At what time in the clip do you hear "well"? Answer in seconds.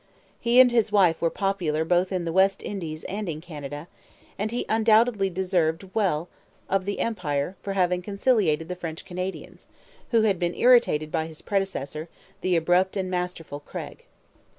5.93-6.27